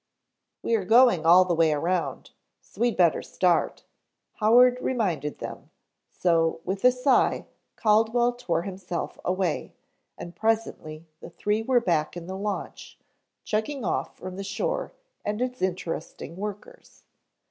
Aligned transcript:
"We 0.63 0.73
are 0.73 0.83
going 0.83 1.27
all 1.27 1.45
the 1.45 1.53
way 1.53 1.71
around, 1.71 2.31
so 2.59 2.81
we'd 2.81 2.97
better 2.97 3.21
start," 3.21 3.83
Howard 4.37 4.79
reminded 4.81 5.37
them, 5.37 5.69
so 6.09 6.59
with 6.65 6.83
a 6.83 6.91
sigh, 6.91 7.45
Caldwell 7.75 8.33
tore 8.33 8.63
himself 8.63 9.19
away, 9.23 9.75
and 10.17 10.35
presently 10.35 11.05
the 11.19 11.29
three 11.29 11.61
were 11.61 11.79
back 11.81 12.17
in 12.17 12.25
the 12.25 12.35
launch, 12.35 12.97
chugging 13.43 13.85
off 13.85 14.17
from 14.17 14.37
the 14.37 14.43
shore 14.43 14.91
and 15.23 15.39
its 15.39 15.61
interesting 15.61 16.35
workers. 16.35 17.03